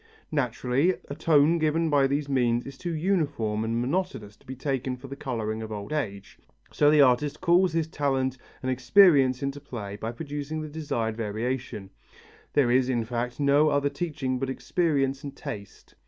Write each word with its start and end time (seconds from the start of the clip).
Naturally, 0.31 0.95
a 1.09 1.13
tone 1.13 1.59
given 1.59 1.87
by 1.91 2.07
these 2.07 2.27
means 2.27 2.65
is 2.65 2.75
too 2.75 2.95
uniform 2.95 3.63
and 3.63 3.79
monotonous 3.79 4.35
to 4.37 4.47
be 4.47 4.55
taken 4.55 4.97
for 4.97 5.07
the 5.07 5.15
colouring 5.15 5.61
of 5.61 5.71
old 5.71 5.93
age, 5.93 6.39
so 6.71 6.89
the 6.89 7.01
artist 7.03 7.39
calls 7.39 7.73
his 7.73 7.85
talent 7.87 8.35
and 8.63 8.71
experience 8.71 9.43
into 9.43 9.59
play 9.61 9.97
to 9.97 10.11
produce 10.11 10.49
the 10.49 10.67
desired 10.69 11.15
variation; 11.15 11.91
there 12.53 12.71
is, 12.71 12.89
in 12.89 13.05
fact, 13.05 13.39
no 13.39 13.69
other 13.69 13.89
teaching 13.89 14.39
but 14.39 14.49
experience 14.49 15.23
and 15.23 15.35
taste. 15.37 15.93